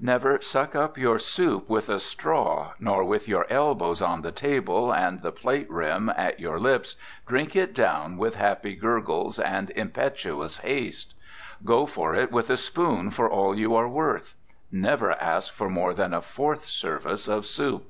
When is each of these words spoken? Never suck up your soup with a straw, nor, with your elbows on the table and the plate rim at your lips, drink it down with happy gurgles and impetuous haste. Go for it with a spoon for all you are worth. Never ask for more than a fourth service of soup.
Never 0.00 0.40
suck 0.40 0.74
up 0.74 0.96
your 0.96 1.18
soup 1.18 1.68
with 1.68 1.90
a 1.90 2.00
straw, 2.00 2.72
nor, 2.80 3.04
with 3.04 3.28
your 3.28 3.44
elbows 3.50 4.00
on 4.00 4.22
the 4.22 4.32
table 4.32 4.90
and 4.90 5.20
the 5.20 5.30
plate 5.30 5.70
rim 5.70 6.08
at 6.16 6.40
your 6.40 6.58
lips, 6.58 6.96
drink 7.26 7.54
it 7.54 7.74
down 7.74 8.16
with 8.16 8.36
happy 8.36 8.74
gurgles 8.74 9.38
and 9.38 9.68
impetuous 9.72 10.56
haste. 10.60 11.12
Go 11.62 11.84
for 11.84 12.14
it 12.14 12.32
with 12.32 12.48
a 12.48 12.56
spoon 12.56 13.10
for 13.10 13.28
all 13.28 13.54
you 13.54 13.74
are 13.76 13.86
worth. 13.86 14.34
Never 14.72 15.12
ask 15.12 15.52
for 15.52 15.68
more 15.68 15.92
than 15.92 16.14
a 16.14 16.22
fourth 16.22 16.64
service 16.64 17.28
of 17.28 17.44
soup. 17.44 17.84